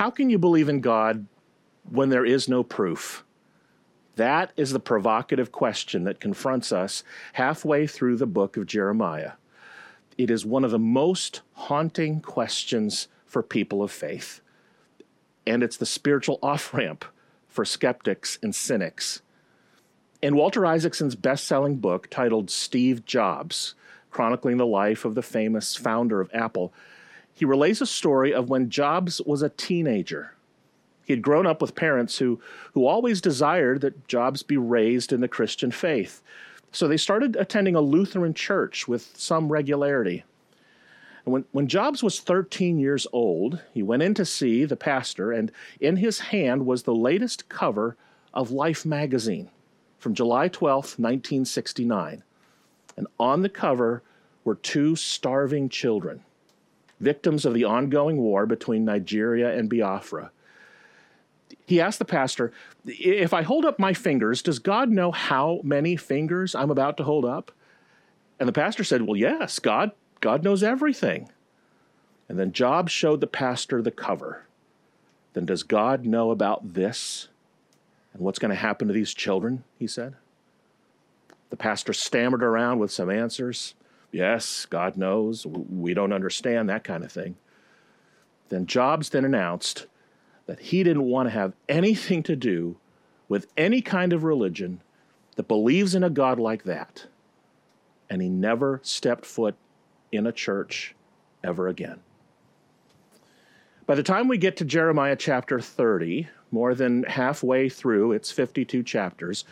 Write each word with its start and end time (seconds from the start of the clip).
How 0.00 0.08
can 0.08 0.30
you 0.30 0.38
believe 0.38 0.70
in 0.70 0.80
God 0.80 1.26
when 1.86 2.08
there 2.08 2.24
is 2.24 2.48
no 2.48 2.62
proof? 2.62 3.22
That 4.16 4.50
is 4.56 4.70
the 4.70 4.80
provocative 4.80 5.52
question 5.52 6.04
that 6.04 6.20
confronts 6.20 6.72
us 6.72 7.04
halfway 7.34 7.86
through 7.86 8.16
the 8.16 8.26
book 8.26 8.56
of 8.56 8.64
Jeremiah. 8.64 9.32
It 10.16 10.30
is 10.30 10.46
one 10.46 10.64
of 10.64 10.70
the 10.70 10.78
most 10.78 11.42
haunting 11.52 12.22
questions 12.22 13.08
for 13.26 13.42
people 13.42 13.82
of 13.82 13.92
faith. 13.92 14.40
And 15.46 15.62
it's 15.62 15.76
the 15.76 15.84
spiritual 15.84 16.38
off 16.42 16.72
ramp 16.72 17.04
for 17.46 17.66
skeptics 17.66 18.38
and 18.42 18.54
cynics. 18.54 19.20
In 20.22 20.34
Walter 20.34 20.64
Isaacson's 20.64 21.14
best 21.14 21.46
selling 21.46 21.76
book 21.76 22.08
titled 22.08 22.50
Steve 22.50 23.04
Jobs, 23.04 23.74
chronicling 24.10 24.56
the 24.56 24.64
life 24.64 25.04
of 25.04 25.14
the 25.14 25.20
famous 25.20 25.76
founder 25.76 26.22
of 26.22 26.30
Apple, 26.32 26.72
he 27.40 27.46
relays 27.46 27.80
a 27.80 27.86
story 27.86 28.34
of 28.34 28.50
when 28.50 28.68
Jobs 28.68 29.18
was 29.24 29.40
a 29.40 29.48
teenager. 29.48 30.34
He 31.06 31.14
had 31.14 31.22
grown 31.22 31.46
up 31.46 31.62
with 31.62 31.74
parents 31.74 32.18
who, 32.18 32.38
who 32.74 32.84
always 32.84 33.22
desired 33.22 33.80
that 33.80 34.06
Jobs 34.06 34.42
be 34.42 34.58
raised 34.58 35.10
in 35.10 35.22
the 35.22 35.26
Christian 35.26 35.70
faith. 35.70 36.20
So 36.70 36.86
they 36.86 36.98
started 36.98 37.36
attending 37.36 37.74
a 37.74 37.80
Lutheran 37.80 38.34
church 38.34 38.86
with 38.86 39.16
some 39.16 39.50
regularity. 39.50 40.22
And 41.24 41.32
when, 41.32 41.46
when 41.52 41.66
Jobs 41.66 42.02
was 42.02 42.20
13 42.20 42.78
years 42.78 43.06
old, 43.10 43.62
he 43.72 43.82
went 43.82 44.02
in 44.02 44.12
to 44.16 44.26
see 44.26 44.66
the 44.66 44.76
pastor, 44.76 45.32
and 45.32 45.50
in 45.80 45.96
his 45.96 46.20
hand 46.20 46.66
was 46.66 46.82
the 46.82 46.94
latest 46.94 47.48
cover 47.48 47.96
of 48.34 48.50
Life 48.50 48.84
magazine 48.84 49.48
from 49.98 50.12
July 50.12 50.48
12, 50.48 50.98
1969. 50.98 52.22
And 52.98 53.06
on 53.18 53.40
the 53.40 53.48
cover 53.48 54.02
were 54.44 54.56
two 54.56 54.94
starving 54.94 55.70
children, 55.70 56.22
victims 57.00 57.44
of 57.44 57.54
the 57.54 57.64
ongoing 57.64 58.18
war 58.18 58.46
between 58.46 58.84
Nigeria 58.84 59.56
and 59.56 59.68
Biafra. 59.68 60.30
He 61.66 61.80
asked 61.80 61.98
the 61.98 62.04
pastor, 62.04 62.52
If 62.84 63.32
I 63.32 63.42
hold 63.42 63.64
up 63.64 63.78
my 63.78 63.92
fingers, 63.92 64.42
does 64.42 64.58
God 64.58 64.90
know 64.90 65.10
how 65.10 65.60
many 65.62 65.96
fingers 65.96 66.54
I'm 66.54 66.70
about 66.70 66.96
to 66.98 67.04
hold 67.04 67.24
up? 67.24 67.52
And 68.38 68.48
the 68.48 68.52
pastor 68.52 68.84
said, 68.84 69.02
Well, 69.02 69.16
yes, 69.16 69.58
God 69.58 69.92
God 70.20 70.44
knows 70.44 70.62
everything. 70.62 71.30
And 72.28 72.38
then 72.38 72.52
Jobs 72.52 72.92
showed 72.92 73.20
the 73.20 73.26
pastor 73.26 73.82
the 73.82 73.90
cover. 73.90 74.44
Then 75.32 75.46
does 75.46 75.62
God 75.62 76.04
know 76.04 76.30
about 76.30 76.74
this 76.74 77.28
and 78.12 78.22
what's 78.22 78.38
going 78.38 78.50
to 78.50 78.56
happen 78.56 78.88
to 78.88 78.94
these 78.94 79.14
children? 79.14 79.64
He 79.78 79.86
said. 79.86 80.14
The 81.50 81.56
pastor 81.56 81.92
stammered 81.92 82.42
around 82.42 82.78
with 82.78 82.92
some 82.92 83.10
answers. 83.10 83.74
Yes, 84.12 84.66
God 84.66 84.96
knows. 84.96 85.46
We 85.46 85.94
don't 85.94 86.12
understand 86.12 86.68
that 86.68 86.84
kind 86.84 87.04
of 87.04 87.12
thing. 87.12 87.36
Then 88.48 88.66
Jobs 88.66 89.10
then 89.10 89.24
announced 89.24 89.86
that 90.46 90.58
he 90.58 90.82
didn't 90.82 91.04
want 91.04 91.28
to 91.28 91.30
have 91.30 91.52
anything 91.68 92.22
to 92.24 92.34
do 92.34 92.76
with 93.28 93.46
any 93.56 93.80
kind 93.80 94.12
of 94.12 94.24
religion 94.24 94.82
that 95.36 95.46
believes 95.46 95.94
in 95.94 96.02
a 96.02 96.10
God 96.10 96.40
like 96.40 96.64
that. 96.64 97.06
And 98.08 98.20
he 98.20 98.28
never 98.28 98.80
stepped 98.82 99.24
foot 99.24 99.54
in 100.10 100.26
a 100.26 100.32
church 100.32 100.96
ever 101.44 101.68
again. 101.68 102.00
By 103.86 103.94
the 103.94 104.02
time 104.02 104.26
we 104.26 104.38
get 104.38 104.56
to 104.56 104.64
Jeremiah 104.64 105.16
chapter 105.16 105.60
30, 105.60 106.28
more 106.50 106.74
than 106.74 107.04
halfway 107.04 107.68
through 107.68 108.12
its 108.12 108.32
52 108.32 108.82
chapters, 108.82 109.44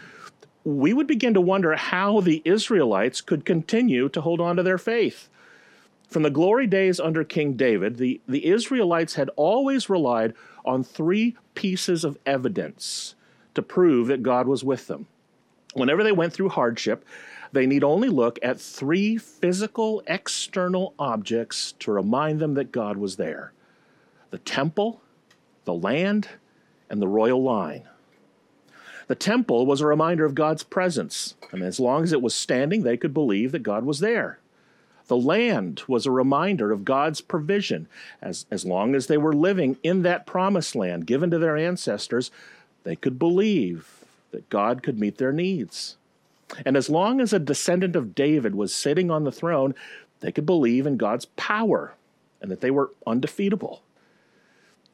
we 0.76 0.92
would 0.92 1.06
begin 1.06 1.32
to 1.32 1.40
wonder 1.40 1.74
how 1.76 2.20
the 2.20 2.42
Israelites 2.44 3.22
could 3.22 3.46
continue 3.46 4.08
to 4.10 4.20
hold 4.20 4.38
on 4.38 4.56
to 4.56 4.62
their 4.62 4.76
faith. 4.76 5.30
From 6.08 6.22
the 6.22 6.30
glory 6.30 6.66
days 6.66 7.00
under 7.00 7.24
King 7.24 7.54
David, 7.54 7.96
the, 7.96 8.20
the 8.28 8.46
Israelites 8.46 9.14
had 9.14 9.30
always 9.36 9.88
relied 9.88 10.34
on 10.66 10.84
three 10.84 11.36
pieces 11.54 12.04
of 12.04 12.18
evidence 12.26 13.14
to 13.54 13.62
prove 13.62 14.08
that 14.08 14.22
God 14.22 14.46
was 14.46 14.62
with 14.62 14.88
them. 14.88 15.06
Whenever 15.72 16.02
they 16.02 16.12
went 16.12 16.34
through 16.34 16.50
hardship, 16.50 17.04
they 17.52 17.66
need 17.66 17.82
only 17.82 18.10
look 18.10 18.38
at 18.42 18.60
three 18.60 19.16
physical 19.16 20.02
external 20.06 20.92
objects 20.98 21.72
to 21.78 21.92
remind 21.92 22.40
them 22.40 22.54
that 22.54 22.72
God 22.72 22.98
was 22.98 23.16
there 23.16 23.52
the 24.30 24.38
temple, 24.38 25.00
the 25.64 25.72
land, 25.72 26.28
and 26.90 27.00
the 27.00 27.08
royal 27.08 27.42
line. 27.42 27.88
The 29.08 29.14
temple 29.14 29.64
was 29.64 29.80
a 29.80 29.86
reminder 29.86 30.24
of 30.26 30.34
God's 30.34 30.62
presence, 30.62 31.34
and 31.50 31.62
as 31.62 31.80
long 31.80 32.04
as 32.04 32.12
it 32.12 32.22
was 32.22 32.34
standing, 32.34 32.82
they 32.82 32.98
could 32.98 33.14
believe 33.14 33.52
that 33.52 33.62
God 33.62 33.84
was 33.84 34.00
there. 34.00 34.38
The 35.06 35.16
land 35.16 35.82
was 35.88 36.04
a 36.04 36.10
reminder 36.10 36.70
of 36.70 36.84
God's 36.84 37.22
provision. 37.22 37.88
As, 38.20 38.44
as 38.50 38.66
long 38.66 38.94
as 38.94 39.06
they 39.06 39.16
were 39.16 39.32
living 39.32 39.78
in 39.82 40.02
that 40.02 40.26
promised 40.26 40.76
land 40.76 41.06
given 41.06 41.30
to 41.30 41.38
their 41.38 41.56
ancestors, 41.56 42.30
they 42.84 42.94
could 42.94 43.18
believe 43.18 44.04
that 44.30 44.50
God 44.50 44.82
could 44.82 45.00
meet 45.00 45.16
their 45.16 45.32
needs. 45.32 45.96
And 46.66 46.76
as 46.76 46.90
long 46.90 47.20
as 47.20 47.32
a 47.32 47.38
descendant 47.38 47.96
of 47.96 48.14
David 48.14 48.54
was 48.54 48.74
sitting 48.74 49.10
on 49.10 49.24
the 49.24 49.32
throne, 49.32 49.74
they 50.20 50.32
could 50.32 50.46
believe 50.46 50.86
in 50.86 50.98
God's 50.98 51.24
power 51.24 51.94
and 52.42 52.50
that 52.50 52.60
they 52.60 52.70
were 52.70 52.90
undefeatable. 53.06 53.82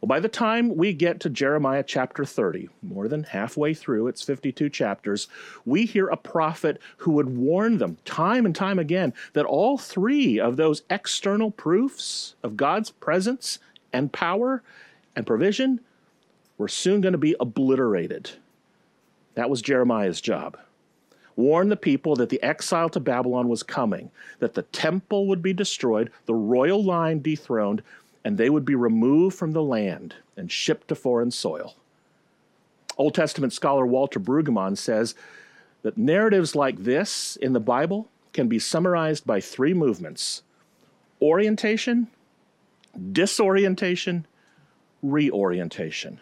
Well, 0.04 0.18
by 0.18 0.20
the 0.20 0.28
time 0.28 0.76
we 0.76 0.92
get 0.92 1.18
to 1.20 1.30
Jeremiah 1.30 1.82
chapter 1.82 2.26
30, 2.26 2.68
more 2.82 3.08
than 3.08 3.22
halfway 3.22 3.72
through 3.72 4.06
its 4.08 4.20
52 4.20 4.68
chapters, 4.68 5.28
we 5.64 5.86
hear 5.86 6.08
a 6.08 6.16
prophet 6.18 6.78
who 6.98 7.12
would 7.12 7.38
warn 7.38 7.78
them 7.78 7.96
time 8.04 8.44
and 8.44 8.54
time 8.54 8.78
again 8.78 9.14
that 9.32 9.46
all 9.46 9.78
three 9.78 10.38
of 10.38 10.58
those 10.58 10.82
external 10.90 11.50
proofs 11.50 12.34
of 12.42 12.58
God's 12.58 12.90
presence 12.90 13.58
and 13.94 14.12
power 14.12 14.62
and 15.16 15.26
provision 15.26 15.80
were 16.58 16.68
soon 16.68 17.00
going 17.00 17.12
to 17.12 17.18
be 17.18 17.34
obliterated. 17.40 18.32
That 19.36 19.48
was 19.48 19.62
Jeremiah's 19.62 20.20
job 20.20 20.58
Warn 21.36 21.68
the 21.68 21.76
people 21.76 22.14
that 22.16 22.28
the 22.28 22.42
exile 22.42 22.88
to 22.90 23.00
Babylon 23.00 23.48
was 23.48 23.62
coming, 23.62 24.10
that 24.38 24.54
the 24.54 24.62
temple 24.62 25.26
would 25.26 25.42
be 25.42 25.52
destroyed, 25.52 26.10
the 26.26 26.34
royal 26.34 26.82
line 26.82 27.20
dethroned, 27.20 27.82
and 28.24 28.38
they 28.38 28.48
would 28.48 28.64
be 28.64 28.74
removed 28.74 29.36
from 29.36 29.52
the 29.52 29.62
land 29.62 30.14
and 30.36 30.50
shipped 30.50 30.88
to 30.88 30.94
foreign 30.94 31.30
soil. 31.30 31.76
Old 32.96 33.14
Testament 33.14 33.52
scholar 33.52 33.86
Walter 33.86 34.20
Brueggemann 34.20 34.78
says 34.78 35.14
that 35.82 35.98
narratives 35.98 36.54
like 36.54 36.82
this 36.82 37.36
in 37.36 37.52
the 37.52 37.60
Bible 37.60 38.08
can 38.32 38.48
be 38.48 38.58
summarized 38.58 39.26
by 39.26 39.40
three 39.40 39.74
movements 39.74 40.42
orientation, 41.20 42.08
disorientation, 43.12 44.26
reorientation. 45.02 46.20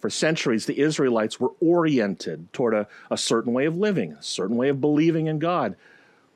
For 0.00 0.08
centuries, 0.08 0.64
the 0.64 0.80
Israelites 0.80 1.38
were 1.38 1.52
oriented 1.60 2.50
toward 2.52 2.74
a, 2.74 2.88
a 3.10 3.18
certain 3.18 3.52
way 3.52 3.66
of 3.66 3.76
living, 3.76 4.12
a 4.12 4.22
certain 4.22 4.56
way 4.56 4.70
of 4.70 4.80
believing 4.80 5.26
in 5.26 5.38
God. 5.38 5.76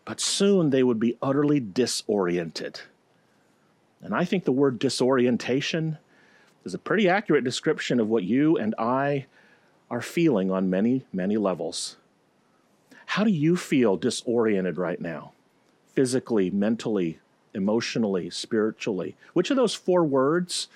But 0.05 0.21
soon 0.21 0.69
they 0.69 0.83
would 0.83 1.01
be 1.01 1.17
utterly 1.23 1.61
disoriented. 1.61 2.81
And 4.05 4.15
I 4.15 4.25
think 4.25 4.45
the 4.45 4.53
word 4.53 4.79
disorientation 4.79 5.99
is 6.65 6.75
a 6.75 6.79
pretty 6.79 7.09
accurate 7.09 7.43
description 7.43 7.99
of 7.99 8.09
what 8.09 8.23
you 8.23 8.57
and 8.57 8.75
I 8.79 9.27
are 9.91 10.03
feeling 10.03 10.51
on 10.51 10.71
many, 10.71 11.05
many 11.13 11.37
levels. 11.37 11.97
How 13.07 13.25
do 13.25 13.31
you 13.31 13.57
feel 13.57 13.97
disoriented 13.97 14.77
right 14.77 15.01
now? 15.01 15.33
Physically, 15.95 16.51
mentally, 16.51 17.19
emotionally, 17.55 18.29
spiritually? 18.29 19.17
Which 19.33 19.51
of 19.51 19.57
those 19.57 19.75
four 19.75 20.05
words 20.05 20.69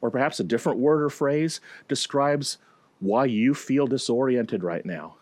or 0.00 0.10
perhaps 0.10 0.38
a 0.38 0.44
different 0.44 0.78
word 0.78 1.02
or 1.02 1.10
phrase 1.10 1.60
describes 1.88 2.58
why 3.00 3.24
you 3.24 3.54
feel 3.54 3.86
disoriented 3.86 4.62
right 4.62 4.84
now. 4.84 5.16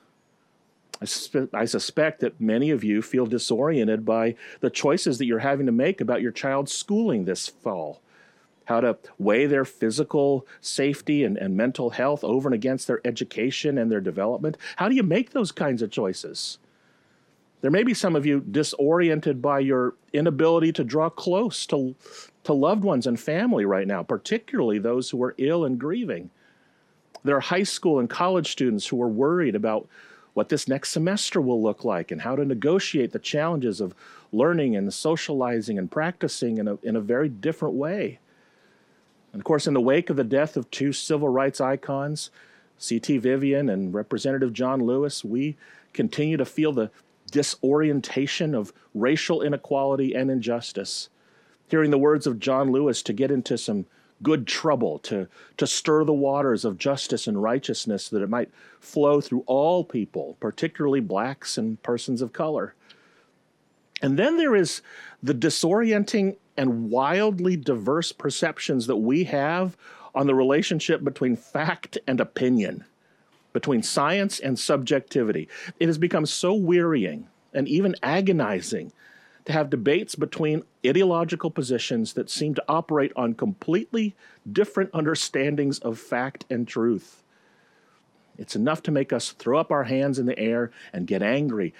I, 1.00 1.04
suspe- 1.04 1.54
I, 1.54 1.64
suspect 1.66 2.20
that 2.20 2.40
many 2.40 2.70
of 2.70 2.82
you 2.82 3.02
feel 3.02 3.26
disoriented 3.26 4.04
by 4.04 4.34
the 4.60 4.70
choices 4.70 5.18
that 5.18 5.26
you're 5.26 5.40
having 5.40 5.66
to 5.66 5.72
make 5.72 6.00
about 6.00 6.22
your 6.22 6.32
child's 6.32 6.72
schooling 6.72 7.24
this 7.24 7.48
fall. 7.48 8.00
How 8.64 8.80
to 8.80 8.98
weigh 9.18 9.46
their 9.46 9.64
physical 9.64 10.46
safety 10.60 11.22
and, 11.22 11.36
and 11.36 11.56
mental 11.56 11.90
health 11.90 12.24
over 12.24 12.48
and 12.48 12.54
against 12.54 12.86
their 12.86 13.00
education 13.06 13.78
and 13.78 13.92
their 13.92 14.00
development. 14.00 14.56
How 14.76 14.88
do 14.88 14.94
you 14.94 15.02
make 15.02 15.30
those 15.30 15.52
kinds 15.52 15.82
of 15.82 15.90
choices? 15.90 16.58
There 17.60 17.70
may 17.70 17.84
be 17.84 17.94
some 17.94 18.16
of 18.16 18.26
you 18.26 18.40
disoriented 18.40 19.40
by 19.40 19.60
your 19.60 19.94
inability 20.12 20.72
to 20.72 20.84
draw 20.84 21.08
close 21.08 21.66
to, 21.66 21.94
to 22.44 22.52
loved 22.52 22.84
ones 22.84 23.06
and 23.06 23.18
family 23.18 23.64
right 23.64 23.86
now, 23.86 24.02
particularly 24.02 24.78
those 24.78 25.10
who 25.10 25.22
are 25.22 25.34
ill 25.38 25.64
and 25.64 25.78
grieving. 25.78 26.30
There 27.24 27.36
are 27.36 27.40
high 27.40 27.64
school 27.64 27.98
and 27.98 28.08
college 28.08 28.52
students 28.52 28.86
who 28.86 29.00
are 29.02 29.08
worried 29.08 29.54
about 29.54 29.88
what 30.36 30.50
this 30.50 30.68
next 30.68 30.90
semester 30.90 31.40
will 31.40 31.62
look 31.62 31.82
like 31.82 32.10
and 32.10 32.20
how 32.20 32.36
to 32.36 32.44
negotiate 32.44 33.12
the 33.12 33.18
challenges 33.18 33.80
of 33.80 33.94
learning 34.32 34.76
and 34.76 34.92
socializing 34.92 35.78
and 35.78 35.90
practicing 35.90 36.58
in 36.58 36.68
a, 36.68 36.74
in 36.82 36.94
a 36.94 37.00
very 37.00 37.30
different 37.30 37.74
way. 37.74 38.18
And 39.32 39.40
of 39.40 39.44
course, 39.44 39.66
in 39.66 39.72
the 39.72 39.80
wake 39.80 40.10
of 40.10 40.16
the 40.16 40.24
death 40.24 40.58
of 40.58 40.70
two 40.70 40.92
civil 40.92 41.30
rights 41.30 41.58
icons, 41.58 42.30
C.T. 42.76 43.16
Vivian 43.16 43.70
and 43.70 43.94
Representative 43.94 44.52
John 44.52 44.84
Lewis, 44.84 45.24
we 45.24 45.56
continue 45.94 46.36
to 46.36 46.44
feel 46.44 46.74
the 46.74 46.90
disorientation 47.30 48.54
of 48.54 48.74
racial 48.92 49.40
inequality 49.40 50.14
and 50.14 50.30
injustice 50.30 51.08
hearing 51.68 51.90
the 51.90 51.98
words 51.98 52.26
of 52.26 52.38
John 52.38 52.70
Lewis 52.70 53.02
to 53.04 53.14
get 53.14 53.30
into 53.30 53.56
some 53.56 53.86
good 54.22 54.46
trouble, 54.46 54.98
to, 55.00 55.28
to 55.56 55.66
stir 55.66 56.04
the 56.04 56.12
waters 56.12 56.64
of 56.64 56.78
justice 56.78 57.26
and 57.26 57.42
righteousness 57.42 58.08
that 58.08 58.22
it 58.22 58.30
might 58.30 58.50
flow 58.80 59.20
through 59.20 59.44
all 59.46 59.84
people, 59.84 60.36
particularly 60.40 61.00
blacks 61.00 61.58
and 61.58 61.82
persons 61.82 62.22
of 62.22 62.32
color. 62.32 62.74
And 64.02 64.18
then 64.18 64.36
there 64.36 64.54
is 64.54 64.82
the 65.22 65.34
disorienting 65.34 66.36
and 66.56 66.90
wildly 66.90 67.56
diverse 67.56 68.12
perceptions 68.12 68.86
that 68.86 68.96
we 68.96 69.24
have 69.24 69.76
on 70.14 70.26
the 70.26 70.34
relationship 70.34 71.04
between 71.04 71.36
fact 71.36 71.98
and 72.06 72.20
opinion, 72.20 72.84
between 73.52 73.82
science 73.82 74.38
and 74.40 74.58
subjectivity. 74.58 75.48
It 75.78 75.86
has 75.86 75.98
become 75.98 76.26
so 76.26 76.54
wearying 76.54 77.28
and 77.52 77.68
even 77.68 77.96
agonizing 78.02 78.92
to 79.46 79.52
have 79.52 79.70
debates 79.70 80.14
between 80.14 80.64
ideological 80.84 81.50
positions 81.50 82.12
that 82.12 82.28
seem 82.28 82.54
to 82.54 82.64
operate 82.68 83.12
on 83.16 83.34
completely 83.34 84.14
different 84.50 84.90
understandings 84.92 85.78
of 85.78 85.98
fact 85.98 86.44
and 86.50 86.68
truth. 86.68 87.22
It's 88.38 88.56
enough 88.56 88.82
to 88.82 88.90
make 88.90 89.12
us 89.12 89.30
throw 89.30 89.58
up 89.58 89.70
our 89.70 89.84
hands 89.84 90.18
in 90.18 90.26
the 90.26 90.38
air 90.38 90.70
and 90.92 91.06
get 91.06 91.22
angry. 91.22 91.72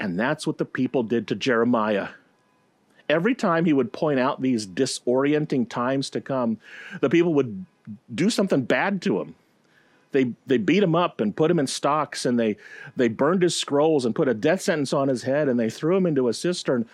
And 0.00 0.18
that's 0.18 0.46
what 0.46 0.58
the 0.58 0.64
people 0.64 1.02
did 1.02 1.28
to 1.28 1.34
Jeremiah. 1.34 2.08
Every 3.08 3.34
time 3.34 3.64
he 3.64 3.72
would 3.72 3.92
point 3.92 4.20
out 4.20 4.40
these 4.40 4.66
disorienting 4.66 5.68
times 5.68 6.10
to 6.10 6.20
come, 6.20 6.58
the 7.00 7.10
people 7.10 7.34
would 7.34 7.66
do 8.14 8.30
something 8.30 8.62
bad 8.62 9.02
to 9.02 9.20
him. 9.20 9.34
They, 10.12 10.32
they 10.46 10.58
beat 10.58 10.82
him 10.82 10.94
up 10.94 11.20
and 11.20 11.36
put 11.36 11.50
him 11.50 11.58
in 11.58 11.66
stocks, 11.66 12.24
and 12.24 12.38
they, 12.38 12.56
they 12.96 13.08
burned 13.08 13.42
his 13.42 13.56
scrolls 13.56 14.04
and 14.04 14.14
put 14.14 14.28
a 14.28 14.34
death 14.34 14.62
sentence 14.62 14.92
on 14.92 15.08
his 15.08 15.22
head, 15.22 15.48
and 15.48 15.60
they 15.60 15.68
threw 15.70 15.96
him 15.96 16.06
into 16.06 16.28
a 16.28 16.34
cistern. 16.34 16.88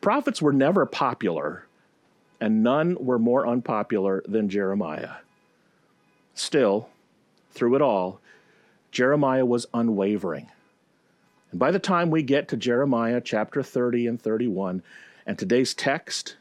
Prophets 0.00 0.40
were 0.40 0.52
never 0.52 0.86
popular, 0.86 1.66
and 2.40 2.62
none 2.62 2.96
were 3.00 3.18
more 3.18 3.46
unpopular 3.46 4.22
than 4.26 4.48
Jeremiah. 4.48 5.16
Still, 6.34 6.88
through 7.50 7.74
it 7.74 7.82
all, 7.82 8.20
Jeremiah 8.92 9.44
was 9.44 9.66
unwavering. 9.74 10.50
And 11.50 11.58
by 11.58 11.70
the 11.70 11.78
time 11.78 12.10
we 12.10 12.22
get 12.22 12.48
to 12.48 12.56
Jeremiah 12.56 13.20
chapter 13.20 13.62
30 13.62 14.06
and 14.06 14.22
31 14.22 14.82
and 15.26 15.38
today's 15.38 15.74
text, 15.74 16.36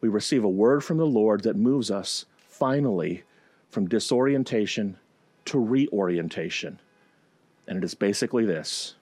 we 0.00 0.08
receive 0.08 0.44
a 0.44 0.48
word 0.48 0.84
from 0.84 0.98
the 0.98 1.06
Lord 1.06 1.42
that 1.42 1.56
moves 1.56 1.90
us 1.90 2.24
finally 2.48 3.24
from 3.68 3.88
disorientation 3.88 4.96
to 5.48 5.58
reorientation. 5.58 6.78
And 7.66 7.78
it 7.78 7.84
is 7.84 7.94
basically 7.94 8.44
this 8.44 8.94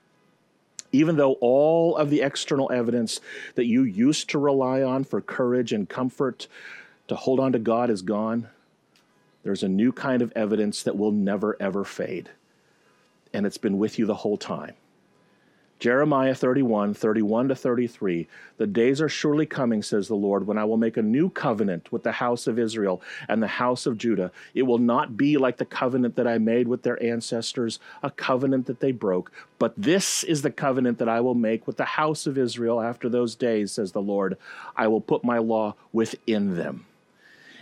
even 0.91 1.17
though 1.17 1.33
all 1.41 1.97
of 1.97 2.09
the 2.09 2.21
external 2.21 2.71
evidence 2.71 3.19
that 3.55 3.65
you 3.65 3.83
used 3.83 4.29
to 4.29 4.39
rely 4.39 4.81
on 4.81 5.03
for 5.03 5.21
courage 5.21 5.73
and 5.73 5.89
comfort 5.89 6.47
to 7.07 7.15
hold 7.15 7.39
on 7.39 7.51
to 7.51 7.59
God 7.59 7.89
is 7.89 8.01
gone, 8.01 8.47
there's 9.43 9.63
a 9.63 9.67
new 9.67 9.91
kind 9.91 10.21
of 10.21 10.31
evidence 10.35 10.83
that 10.83 10.97
will 10.97 11.11
never, 11.11 11.57
ever 11.59 11.83
fade. 11.83 12.29
And 13.33 13.45
it's 13.45 13.57
been 13.57 13.77
with 13.77 13.99
you 13.99 14.05
the 14.05 14.15
whole 14.15 14.37
time. 14.37 14.75
Jeremiah 15.79 16.33
31, 16.33 16.95
31 16.95 17.49
to 17.49 17.55
33. 17.55 18.27
The 18.57 18.65
days 18.65 18.99
are 18.99 19.09
surely 19.09 19.45
coming, 19.45 19.83
says 19.83 20.07
the 20.07 20.15
Lord, 20.15 20.47
when 20.47 20.57
I 20.57 20.65
will 20.65 20.77
make 20.77 20.97
a 20.97 21.03
new 21.03 21.29
covenant 21.29 21.91
with 21.91 22.01
the 22.01 22.13
house 22.13 22.47
of 22.47 22.57
Israel 22.57 22.99
and 23.29 23.43
the 23.43 23.47
house 23.47 23.85
of 23.85 23.97
Judah. 23.97 24.31
It 24.55 24.63
will 24.63 24.79
not 24.79 25.15
be 25.15 25.37
like 25.37 25.57
the 25.57 25.65
covenant 25.65 26.15
that 26.15 26.27
I 26.27 26.39
made 26.39 26.67
with 26.67 26.81
their 26.81 27.01
ancestors, 27.03 27.79
a 28.01 28.09
covenant 28.09 28.65
that 28.65 28.79
they 28.79 28.91
broke. 28.91 29.31
But 29.59 29.73
this 29.77 30.23
is 30.23 30.41
the 30.41 30.49
covenant 30.49 30.97
that 30.97 31.09
I 31.09 31.21
will 31.21 31.35
make 31.35 31.67
with 31.67 31.77
the 31.77 31.85
house 31.85 32.25
of 32.25 32.39
Israel 32.39 32.81
after 32.81 33.07
those 33.07 33.35
days, 33.35 33.73
says 33.73 33.91
the 33.91 34.01
Lord. 34.01 34.37
I 34.75 34.87
will 34.87 35.01
put 35.01 35.23
my 35.23 35.37
law 35.37 35.75
within 35.93 36.55
them, 36.55 36.87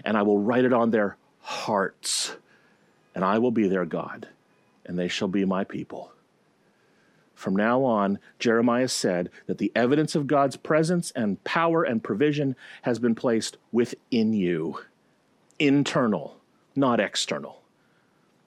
and 0.06 0.16
I 0.16 0.22
will 0.22 0.40
write 0.40 0.64
it 0.64 0.72
on 0.72 0.92
their 0.92 1.18
hearts, 1.42 2.38
and 3.14 3.26
I 3.26 3.40
will 3.40 3.52
be 3.52 3.68
their 3.68 3.86
God, 3.86 4.30
and 4.86 4.98
they 4.98 5.10
shall 5.10 5.28
be 5.28 5.44
my 5.44 5.66
people. 5.66 6.12
From 7.36 7.56
now 7.56 7.84
on, 7.84 8.20
Jeremiah 8.40 8.88
said 8.88 9.30
that 9.46 9.58
the 9.58 9.72
evidence 9.76 10.16
of 10.16 10.26
God's 10.26 10.56
presence 10.56 11.12
and 11.12 11.44
power 11.44 11.84
and 11.84 12.04
provision 12.04 12.56
has 12.84 12.98
been 12.98 13.14
placed 13.14 13.58
within 13.72 14.34
you, 14.34 14.80
internal, 15.60 16.38
not 16.76 17.00
external. 17.00 17.62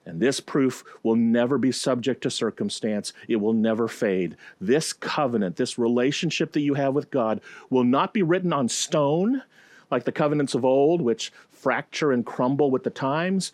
And 0.05 0.19
this 0.19 0.39
proof 0.39 0.83
will 1.03 1.15
never 1.15 1.59
be 1.59 1.71
subject 1.71 2.23
to 2.23 2.31
circumstance. 2.31 3.13
It 3.27 3.35
will 3.35 3.53
never 3.53 3.87
fade. 3.87 4.35
This 4.59 4.91
covenant, 4.91 5.55
this 5.55 5.77
relationship 5.77 6.51
that 6.53 6.61
you 6.61 6.73
have 6.73 6.95
with 6.95 7.11
God, 7.11 7.41
will 7.69 7.83
not 7.83 8.11
be 8.11 8.23
written 8.23 8.51
on 8.51 8.69
stone 8.69 9.43
like 9.91 10.05
the 10.05 10.11
covenants 10.11 10.55
of 10.55 10.65
old, 10.65 11.01
which 11.01 11.31
fracture 11.51 12.11
and 12.11 12.25
crumble 12.25 12.71
with 12.71 12.83
the 12.83 12.89
times. 12.89 13.53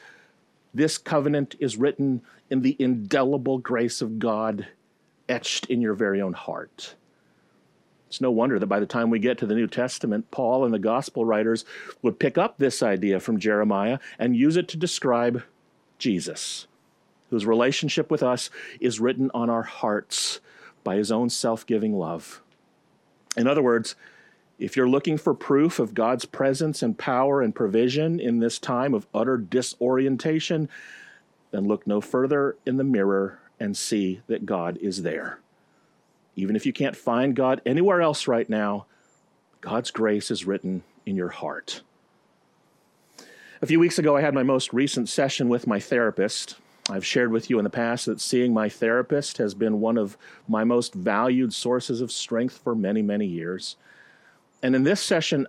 This 0.74 0.98
covenant 0.98 1.56
is 1.60 1.76
written 1.76 2.22
in 2.50 2.62
the 2.62 2.78
indelible 2.80 3.58
grace 3.58 4.02
of 4.02 4.20
God 4.20 4.68
etched 5.28 5.66
in 5.68 5.82
your 5.82 5.94
very 5.94 6.22
own 6.22 6.34
heart. 6.34 6.96
It's 8.08 8.22
no 8.22 8.32
wonder 8.32 8.60
that 8.60 8.68
by 8.68 8.80
the 8.80 8.86
time 8.86 9.10
we 9.10 9.20
get 9.20 9.38
to 9.40 9.46
the 9.46 9.56
New 9.56 9.68
Testament, 9.68 10.32
Paul 10.32 10.64
and 10.64 10.74
the 10.74 10.80
gospel 10.80 11.26
writers 11.26 11.66
would 12.02 12.20
pick 12.20 12.38
up 12.38 12.58
this 12.58 12.82
idea 12.82 13.20
from 13.20 13.40
Jeremiah 13.40 14.00
and 14.20 14.38
use 14.38 14.58
it 14.58 14.68
to 14.70 14.78
describe 14.78 15.44
Jesus, 15.98 16.68
whose 17.30 17.46
relationship 17.46 18.12
with 18.12 18.24
us 18.24 18.50
is 18.80 19.00
written 19.00 19.32
on 19.34 19.50
our 19.50 19.64
hearts 19.64 20.40
by 20.84 20.96
his 20.96 21.12
own 21.12 21.30
self 21.30 21.66
giving 21.66 21.94
love. 21.94 22.42
In 23.36 23.48
other 23.48 23.62
words, 23.62 23.96
if 24.58 24.78
you're 24.78 24.88
looking 24.88 25.18
for 25.18 25.34
proof 25.34 25.80
of 25.80 25.94
God's 25.94 26.24
presence 26.24 26.82
and 26.82 26.98
power 26.98 27.42
and 27.42 27.54
provision 27.54 28.20
in 28.20 28.40
this 28.40 28.60
time 28.60 28.94
of 28.94 29.08
utter 29.14 29.36
disorientation, 29.36 30.70
then 31.52 31.68
look 31.68 31.86
no 31.86 32.00
further 32.00 32.56
in 32.66 32.78
the 32.78 32.84
mirror 32.84 33.40
and 33.60 33.76
see 33.76 34.22
that 34.28 34.46
God 34.46 34.78
is 34.78 35.04
there. 35.04 35.40
Even 36.36 36.56
if 36.56 36.66
you 36.66 36.74
can't 36.74 36.96
find 36.96 37.36
God 37.36 37.62
anywhere 37.66 38.02
else 38.02 38.28
right 38.28 38.50
now, 38.50 38.86
God's 39.62 39.92
grace 39.92 40.30
is 40.30 40.46
written 40.46 40.84
in 41.06 41.16
your 41.16 41.30
heart. 41.30 41.82
A 43.62 43.66
few 43.66 43.80
weeks 43.80 43.98
ago, 43.98 44.18
I 44.18 44.22
had 44.22 44.34
my 44.34 44.44
most 44.44 44.74
recent 44.74 45.08
session 45.08 45.48
with 45.48 45.66
my 45.66 45.80
therapist. 45.80 46.56
I've 46.90 47.06
shared 47.06 47.32
with 47.32 47.50
you 47.50 47.58
in 47.58 47.64
the 47.64 47.70
past 47.70 48.06
that 48.06 48.22
seeing 48.22 48.54
my 48.54 48.70
therapist 48.70 49.38
has 49.38 49.54
been 49.56 49.80
one 49.80 49.98
of 49.98 50.18
my 50.48 50.64
most 50.64 50.94
valued 50.94 51.54
sources 51.54 52.02
of 52.02 52.12
strength 52.12 52.60
for 52.60 52.76
many, 52.76 53.02
many 53.02 53.26
years. 53.26 53.78
And 54.62 54.76
in 54.76 54.84
this 54.84 55.02
session, 55.02 55.48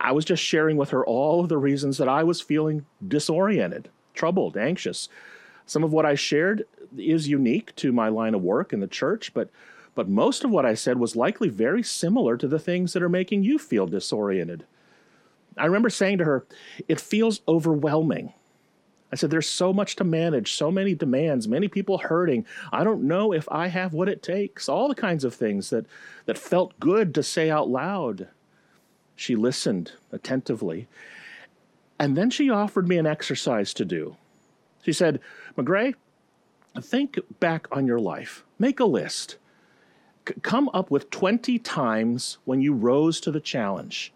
I 0.00 0.12
was 0.12 0.24
just 0.24 0.42
sharing 0.42 0.76
with 0.76 0.90
her 0.90 1.04
all 1.04 1.40
of 1.40 1.48
the 1.48 1.58
reasons 1.58 1.98
that 1.98 2.08
I 2.08 2.24
was 2.24 2.40
feeling 2.40 2.86
disoriented, 3.06 3.88
troubled, 4.14 4.56
anxious. 4.56 5.08
Some 5.66 5.84
of 5.84 5.92
what 5.92 6.06
I 6.06 6.14
shared 6.14 6.66
is 6.96 7.28
unique 7.28 7.74
to 7.76 7.92
my 7.92 8.08
line 8.08 8.34
of 8.34 8.42
work 8.42 8.72
in 8.72 8.80
the 8.80 8.86
church, 8.86 9.32
but 9.34 9.50
but 9.94 10.08
most 10.08 10.44
of 10.44 10.50
what 10.50 10.66
I 10.66 10.74
said 10.74 10.98
was 10.98 11.16
likely 11.16 11.48
very 11.48 11.82
similar 11.82 12.36
to 12.36 12.48
the 12.48 12.58
things 12.58 12.92
that 12.92 13.02
are 13.02 13.08
making 13.08 13.44
you 13.44 13.58
feel 13.58 13.86
disoriented. 13.86 14.64
I 15.56 15.66
remember 15.66 15.90
saying 15.90 16.18
to 16.18 16.24
her, 16.24 16.44
It 16.88 17.00
feels 17.00 17.40
overwhelming. 17.46 18.32
I 19.12 19.16
said, 19.16 19.30
There's 19.30 19.48
so 19.48 19.72
much 19.72 19.94
to 19.96 20.04
manage, 20.04 20.54
so 20.54 20.72
many 20.72 20.94
demands, 20.94 21.46
many 21.46 21.68
people 21.68 21.98
hurting. 21.98 22.44
I 22.72 22.82
don't 22.82 23.04
know 23.04 23.32
if 23.32 23.48
I 23.50 23.68
have 23.68 23.92
what 23.92 24.08
it 24.08 24.22
takes. 24.22 24.68
All 24.68 24.88
the 24.88 24.94
kinds 24.94 25.22
of 25.22 25.34
things 25.34 25.70
that, 25.70 25.86
that 26.26 26.38
felt 26.38 26.78
good 26.80 27.14
to 27.14 27.22
say 27.22 27.50
out 27.50 27.68
loud. 27.68 28.28
She 29.14 29.36
listened 29.36 29.92
attentively. 30.10 30.88
And 32.00 32.16
then 32.16 32.30
she 32.30 32.50
offered 32.50 32.88
me 32.88 32.98
an 32.98 33.06
exercise 33.06 33.72
to 33.74 33.84
do. 33.84 34.16
She 34.82 34.92
said, 34.92 35.20
Magrey, 35.56 35.94
think 36.80 37.18
back 37.40 37.68
on 37.70 37.86
your 37.86 38.00
life. 38.00 38.44
Make 38.58 38.80
a 38.80 38.84
list. 38.84 39.36
C- 40.28 40.34
come 40.42 40.70
up 40.74 40.90
with 40.90 41.10
20 41.10 41.58
times 41.60 42.38
when 42.44 42.60
you 42.60 42.72
rose 42.72 43.20
to 43.20 43.30
the 43.30 43.40
challenge, 43.40 44.12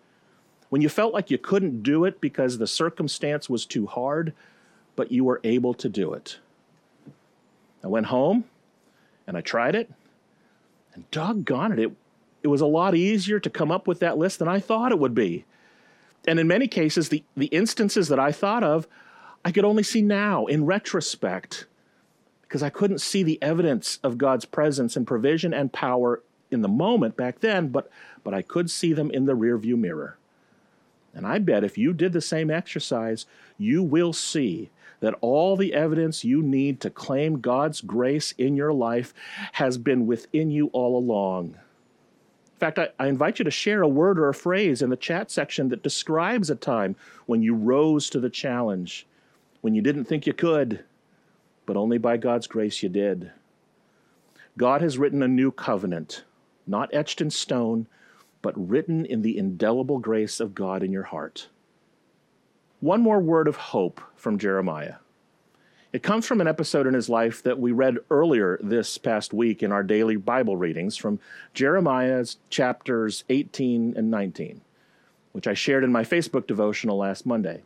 when 0.68 0.82
you 0.82 0.88
felt 0.88 1.14
like 1.14 1.30
you 1.30 1.38
couldn't 1.38 1.82
do 1.82 2.04
it 2.04 2.20
because 2.20 2.58
the 2.58 2.66
circumstance 2.66 3.48
was 3.48 3.64
too 3.64 3.86
hard, 3.86 4.32
but 4.96 5.12
you 5.12 5.24
were 5.24 5.40
able 5.44 5.74
to 5.74 5.88
do 5.88 6.12
it. 6.12 6.38
I 7.84 7.86
went 7.86 8.06
home 8.06 8.44
and 9.26 9.36
I 9.36 9.40
tried 9.40 9.74
it, 9.74 9.90
and 10.94 11.08
doggone 11.10 11.72
it, 11.72 11.78
it, 11.78 11.92
it 12.42 12.48
was 12.48 12.60
a 12.60 12.66
lot 12.66 12.94
easier 12.94 13.38
to 13.38 13.50
come 13.50 13.70
up 13.70 13.86
with 13.86 14.00
that 14.00 14.18
list 14.18 14.38
than 14.38 14.48
I 14.48 14.58
thought 14.58 14.90
it 14.90 14.98
would 14.98 15.14
be. 15.14 15.44
And 16.26 16.40
in 16.40 16.48
many 16.48 16.66
cases, 16.66 17.10
the, 17.10 17.22
the 17.36 17.46
instances 17.46 18.08
that 18.08 18.18
I 18.18 18.32
thought 18.32 18.64
of, 18.64 18.88
I 19.48 19.50
could 19.50 19.64
only 19.64 19.82
see 19.82 20.02
now 20.02 20.44
in 20.44 20.66
retrospect 20.66 21.64
because 22.42 22.62
I 22.62 22.68
couldn't 22.68 23.00
see 23.00 23.22
the 23.22 23.42
evidence 23.42 23.98
of 24.02 24.18
God's 24.18 24.44
presence 24.44 24.94
and 24.94 25.06
provision 25.06 25.54
and 25.54 25.72
power 25.72 26.22
in 26.50 26.60
the 26.60 26.68
moment 26.68 27.16
back 27.16 27.40
then, 27.40 27.68
but, 27.68 27.90
but 28.22 28.34
I 28.34 28.42
could 28.42 28.70
see 28.70 28.92
them 28.92 29.10
in 29.10 29.24
the 29.24 29.32
rearview 29.32 29.78
mirror. 29.78 30.18
And 31.14 31.26
I 31.26 31.38
bet 31.38 31.64
if 31.64 31.78
you 31.78 31.94
did 31.94 32.12
the 32.12 32.20
same 32.20 32.50
exercise, 32.50 33.24
you 33.56 33.82
will 33.82 34.12
see 34.12 34.68
that 35.00 35.14
all 35.22 35.56
the 35.56 35.72
evidence 35.72 36.24
you 36.24 36.42
need 36.42 36.78
to 36.82 36.90
claim 36.90 37.40
God's 37.40 37.80
grace 37.80 38.34
in 38.36 38.54
your 38.54 38.74
life 38.74 39.14
has 39.52 39.78
been 39.78 40.06
within 40.06 40.50
you 40.50 40.66
all 40.74 40.94
along. 40.94 41.46
In 41.46 42.58
fact, 42.58 42.78
I, 42.78 42.90
I, 42.98 43.06
invite 43.06 43.38
you 43.38 43.46
to 43.46 43.50
share 43.50 43.80
a 43.80 43.88
word 43.88 44.18
or 44.18 44.28
a 44.28 44.34
phrase 44.34 44.82
in 44.82 44.90
the 44.90 44.96
chat 44.96 45.30
section 45.30 45.70
that 45.70 45.82
describes 45.82 46.50
a 46.50 46.54
time 46.54 46.96
when 47.24 47.40
you 47.40 47.54
rose 47.54 48.10
to 48.10 48.20
the 48.20 48.28
challenge, 48.28 49.06
when 49.60 49.74
you 49.74 49.82
didn't 49.82 50.04
think 50.04 50.26
you 50.26 50.32
could, 50.32 50.84
but 51.66 51.76
only 51.76 51.98
by 51.98 52.16
God's 52.16 52.46
grace 52.46 52.82
you 52.82 52.88
did. 52.88 53.32
God 54.56 54.82
has 54.82 54.98
written 54.98 55.22
a 55.22 55.28
new 55.28 55.50
covenant, 55.50 56.24
not 56.66 56.92
etched 56.92 57.20
in 57.20 57.30
stone, 57.30 57.86
but 58.42 58.54
written 58.56 59.04
in 59.04 59.22
the 59.22 59.36
indelible 59.36 59.98
grace 59.98 60.40
of 60.40 60.54
God 60.54 60.82
in 60.82 60.92
your 60.92 61.04
heart. 61.04 61.48
One 62.80 63.00
more 63.00 63.20
word 63.20 63.48
of 63.48 63.56
hope 63.56 64.00
from 64.14 64.38
Jeremiah. 64.38 64.96
It 65.92 66.02
comes 66.02 66.26
from 66.26 66.40
an 66.40 66.46
episode 66.46 66.86
in 66.86 66.94
his 66.94 67.08
life 67.08 67.42
that 67.42 67.58
we 67.58 67.72
read 67.72 67.96
earlier 68.10 68.58
this 68.62 68.98
past 68.98 69.32
week 69.32 69.62
in 69.62 69.72
our 69.72 69.82
daily 69.82 70.16
Bible 70.16 70.56
readings 70.56 70.96
from 70.96 71.18
Jeremiah's 71.54 72.36
chapters 72.50 73.24
18 73.28 73.94
and 73.96 74.10
19, 74.10 74.60
which 75.32 75.46
I 75.46 75.54
shared 75.54 75.84
in 75.84 75.90
my 75.90 76.04
Facebook 76.04 76.46
devotional 76.46 76.98
last 76.98 77.24
Monday. 77.24 77.62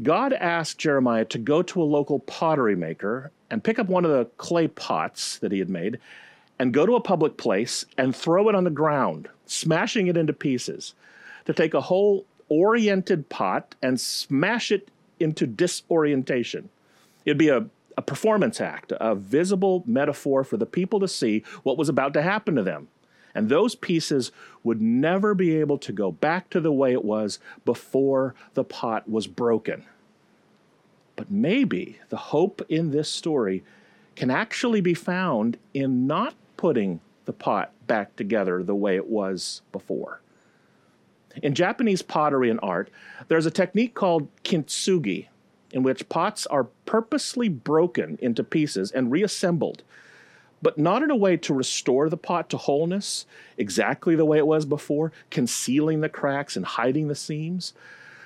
God 0.00 0.32
asked 0.32 0.78
Jeremiah 0.78 1.24
to 1.26 1.38
go 1.38 1.62
to 1.62 1.82
a 1.82 1.84
local 1.84 2.20
pottery 2.20 2.76
maker 2.76 3.30
and 3.50 3.62
pick 3.62 3.78
up 3.78 3.88
one 3.88 4.04
of 4.04 4.10
the 4.10 4.24
clay 4.38 4.68
pots 4.68 5.38
that 5.38 5.52
he 5.52 5.58
had 5.58 5.68
made 5.68 5.98
and 6.58 6.72
go 6.72 6.86
to 6.86 6.94
a 6.94 7.00
public 7.00 7.36
place 7.36 7.84
and 7.98 8.14
throw 8.14 8.48
it 8.48 8.54
on 8.54 8.64
the 8.64 8.70
ground, 8.70 9.28
smashing 9.46 10.06
it 10.06 10.16
into 10.16 10.32
pieces. 10.32 10.94
To 11.46 11.52
take 11.52 11.74
a 11.74 11.80
whole 11.80 12.24
oriented 12.48 13.28
pot 13.28 13.74
and 13.82 14.00
smash 14.00 14.70
it 14.70 14.88
into 15.18 15.46
disorientation. 15.46 16.68
It'd 17.24 17.38
be 17.38 17.48
a, 17.48 17.66
a 17.96 18.02
performance 18.02 18.60
act, 18.60 18.92
a 19.00 19.14
visible 19.14 19.82
metaphor 19.86 20.44
for 20.44 20.56
the 20.56 20.66
people 20.66 21.00
to 21.00 21.08
see 21.08 21.42
what 21.64 21.76
was 21.76 21.88
about 21.88 22.12
to 22.14 22.22
happen 22.22 22.54
to 22.54 22.62
them. 22.62 22.88
And 23.34 23.48
those 23.48 23.74
pieces 23.74 24.30
would 24.62 24.80
never 24.80 25.34
be 25.34 25.56
able 25.56 25.78
to 25.78 25.92
go 25.92 26.12
back 26.12 26.50
to 26.50 26.60
the 26.60 26.72
way 26.72 26.92
it 26.92 27.04
was 27.04 27.38
before 27.64 28.34
the 28.54 28.64
pot 28.64 29.08
was 29.08 29.26
broken. 29.26 29.84
But 31.16 31.30
maybe 31.30 31.98
the 32.08 32.16
hope 32.16 32.62
in 32.68 32.90
this 32.90 33.08
story 33.08 33.62
can 34.16 34.30
actually 34.30 34.80
be 34.80 34.94
found 34.94 35.56
in 35.72 36.06
not 36.06 36.34
putting 36.56 37.00
the 37.24 37.32
pot 37.32 37.72
back 37.86 38.16
together 38.16 38.62
the 38.62 38.74
way 38.74 38.96
it 38.96 39.08
was 39.08 39.62
before. 39.72 40.20
In 41.42 41.54
Japanese 41.54 42.02
pottery 42.02 42.50
and 42.50 42.60
art, 42.62 42.90
there's 43.28 43.46
a 43.46 43.50
technique 43.50 43.94
called 43.94 44.28
kintsugi, 44.42 45.28
in 45.72 45.82
which 45.82 46.08
pots 46.08 46.46
are 46.46 46.64
purposely 46.84 47.48
broken 47.48 48.18
into 48.20 48.44
pieces 48.44 48.90
and 48.90 49.10
reassembled, 49.10 49.82
but 50.62 50.78
not 50.78 51.02
in 51.02 51.10
a 51.10 51.16
way 51.16 51.36
to 51.36 51.52
restore 51.52 52.08
the 52.08 52.16
pot 52.16 52.48
to 52.50 52.56
wholeness, 52.56 53.26
exactly 53.58 54.14
the 54.14 54.24
way 54.24 54.38
it 54.38 54.46
was 54.46 54.64
before, 54.64 55.12
concealing 55.30 56.00
the 56.00 56.08
cracks 56.08 56.56
and 56.56 56.64
hiding 56.64 57.08
the 57.08 57.14
seams. 57.14 57.74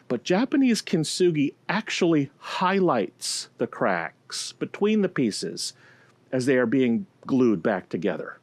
But 0.06 0.22
Japanese 0.22 0.82
kintsugi 0.82 1.54
actually 1.68 2.30
highlights 2.38 3.48
the 3.58 3.66
cracks 3.66 4.52
between 4.52 5.02
the 5.02 5.08
pieces 5.08 5.72
as 6.30 6.46
they 6.46 6.56
are 6.56 6.66
being 6.66 7.06
glued 7.26 7.62
back 7.62 7.88
together. 7.88 8.38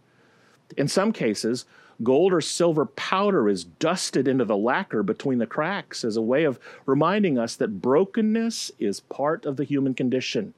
In 0.76 0.88
some 0.88 1.14
cases, 1.14 1.66
Gold 2.02 2.34
or 2.34 2.42
silver 2.42 2.86
powder 2.86 3.48
is 3.48 3.64
dusted 3.64 4.28
into 4.28 4.46
the 4.46 4.58
lacquer 4.58 5.04
between 5.04 5.38
the 5.38 5.46
cracks 5.46 6.04
as 6.04 6.18
a 6.18 6.22
way 6.22 6.44
of 6.44 6.60
reminding 6.86 7.38
us 7.38 7.56
that 7.56 7.82
brokenness 7.82 8.72
is 8.80 9.00
part 9.00 9.46
of 9.46 9.58
the 9.58 9.64
human 9.64 9.94
condition. 9.94 10.54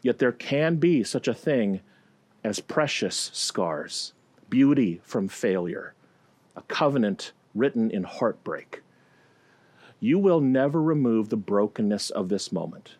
Yet 0.00 0.18
there 0.18 0.32
can 0.32 0.76
be 0.76 1.04
such 1.04 1.28
a 1.28 1.34
thing 1.34 1.80
as 2.48 2.60
precious 2.60 3.30
scars, 3.34 4.14
beauty 4.48 5.02
from 5.04 5.28
failure, 5.28 5.92
a 6.56 6.62
covenant 6.62 7.32
written 7.54 7.90
in 7.90 8.04
heartbreak. 8.04 8.80
You 10.00 10.18
will 10.18 10.40
never 10.40 10.80
remove 10.80 11.28
the 11.28 11.36
brokenness 11.36 12.08
of 12.08 12.30
this 12.30 12.50
moment. 12.50 12.96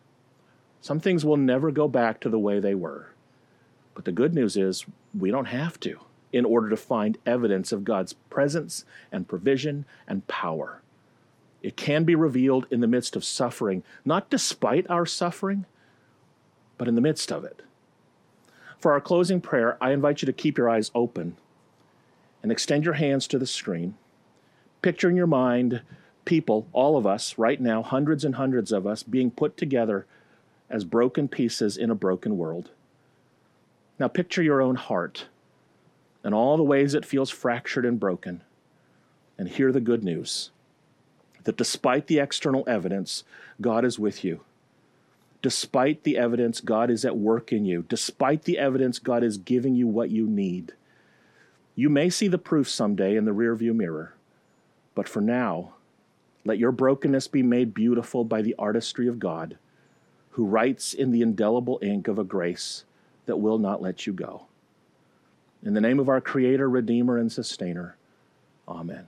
Some 0.81 0.99
things 0.99 1.25
will 1.25 1.35
never 1.35 1.71
go 1.71 1.87
back 1.87 2.19
to 2.19 2.29
the 2.29 2.37
way 2.37 2.59
they 2.59 2.75
were. 2.75 3.07
But 3.95 4.05
the 4.05 4.11
good 4.11 4.35
news 4.35 4.55
is 4.55 4.85
we 5.17 5.31
don't 5.31 5.45
have 5.45 5.79
to 5.79 5.99
in 6.31 6.45
order 6.45 6.69
to 6.69 6.77
find 6.77 7.17
evidence 7.25 7.71
of 7.71 7.83
God's 7.83 8.13
presence 8.13 8.85
and 9.11 9.27
provision 9.27 9.85
and 10.07 10.27
power. 10.27 10.83
It 11.63 11.75
can 11.75 12.03
be 12.03 12.13
revealed 12.13 12.67
in 12.69 12.81
the 12.81 12.87
midst 12.87 13.15
of 13.15 13.25
suffering, 13.25 13.81
not 14.05 14.29
despite 14.29 14.87
our 14.91 15.07
suffering, 15.07 15.65
but 16.77 16.87
in 16.87 16.93
the 16.93 17.01
midst 17.01 17.31
of 17.31 17.43
it. 17.43 17.63
For 18.79 18.93
our 18.93 19.01
closing 19.01 19.41
prayer, 19.41 19.77
I 19.81 19.91
invite 19.91 20.21
you 20.21 20.25
to 20.25 20.33
keep 20.33 20.57
your 20.57 20.69
eyes 20.69 20.91
open 20.95 21.35
and 22.41 22.51
extend 22.51 22.85
your 22.85 22.93
hands 22.93 23.27
to 23.27 23.37
the 23.37 23.45
screen. 23.45 23.95
Picture 24.81 25.09
in 25.09 25.15
your 25.17 25.27
mind 25.27 25.81
people, 26.25 26.67
all 26.73 26.95
of 26.95 27.07
us, 27.07 27.37
right 27.37 27.59
now, 27.59 27.81
hundreds 27.81 28.23
and 28.23 28.35
hundreds 28.35 28.71
of 28.71 28.85
us, 28.85 29.01
being 29.01 29.31
put 29.31 29.57
together 29.57 30.05
as 30.69 30.83
broken 30.83 31.27
pieces 31.27 31.75
in 31.75 31.89
a 31.89 31.95
broken 31.95 32.37
world. 32.37 32.69
Now 33.99 34.07
picture 34.07 34.43
your 34.43 34.61
own 34.61 34.75
heart 34.75 35.25
and 36.23 36.33
all 36.33 36.57
the 36.57 36.63
ways 36.63 36.93
it 36.93 37.05
feels 37.05 37.29
fractured 37.29 37.85
and 37.85 37.99
broken. 37.99 38.43
And 39.37 39.47
hear 39.47 39.71
the 39.71 39.79
good 39.79 40.03
news 40.03 40.51
that 41.45 41.57
despite 41.57 42.07
the 42.07 42.19
external 42.19 42.63
evidence, 42.67 43.23
God 43.61 43.85
is 43.85 43.97
with 43.97 44.23
you. 44.23 44.41
Despite 45.41 46.03
the 46.03 46.17
evidence, 46.17 46.59
God 46.59 46.89
is 46.89 47.05
at 47.05 47.17
work 47.17 47.53
in 47.53 47.65
you. 47.65 47.85
Despite 47.87 48.43
the 48.43 48.57
evidence, 48.57 48.99
God 48.99 49.23
is 49.23 49.37
giving 49.37 49.75
you 49.75 49.87
what 49.87 50.09
you 50.09 50.27
need. 50.27 50.73
You 51.75 51.89
may 51.89 52.09
see 52.09 52.27
the 52.27 52.37
proof 52.37 52.69
someday 52.69 53.15
in 53.15 53.23
the 53.23 53.31
rearview 53.31 53.73
mirror, 53.73 54.13
but 54.95 55.07
for 55.07 55.21
now, 55.21 55.75
let 56.43 56.57
your 56.57 56.73
brokenness 56.73 57.27
be 57.29 57.43
made 57.43 57.73
beautiful 57.73 58.25
by 58.25 58.41
the 58.41 58.55
artistry 58.59 59.07
of 59.07 59.19
God, 59.19 59.57
who 60.31 60.45
writes 60.45 60.93
in 60.93 61.11
the 61.11 61.21
indelible 61.21 61.79
ink 61.81 62.07
of 62.07 62.19
a 62.19 62.23
grace 62.23 62.83
that 63.25 63.37
will 63.37 63.59
not 63.59 63.81
let 63.81 64.05
you 64.05 64.11
go. 64.11 64.47
In 65.63 65.73
the 65.73 65.81
name 65.81 65.99
of 65.99 66.09
our 66.09 66.21
Creator, 66.21 66.69
Redeemer, 66.69 67.17
and 67.17 67.31
Sustainer, 67.31 67.95
Amen. 68.67 69.07